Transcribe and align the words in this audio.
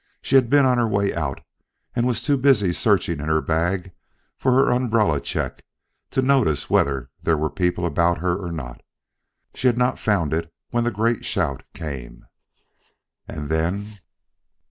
She 0.23 0.33
had 0.33 0.49
been 0.49 0.65
on 0.65 0.79
her 0.79 0.87
way 0.87 1.13
out, 1.13 1.41
and 1.95 2.07
was 2.07 2.23
too 2.23 2.35
busy 2.35 2.73
searching 2.73 3.19
in 3.19 3.27
her 3.27 3.39
bag 3.39 3.91
for 4.35 4.51
her 4.53 4.71
umbrella 4.71 5.19
check 5.21 5.63
to 6.09 6.23
notice 6.23 6.71
whether 6.71 7.11
there 7.21 7.37
were 7.37 7.51
people 7.51 7.85
about 7.85 8.17
her 8.17 8.35
or 8.35 8.51
not. 8.51 8.81
She 9.53 9.67
had 9.67 9.77
not 9.77 9.99
found 9.99 10.33
it 10.33 10.51
when 10.71 10.85
the 10.85 10.89
great 10.89 11.23
shout 11.23 11.61
came. 11.75 12.25
"And 13.27 13.47
then?" 13.47 13.99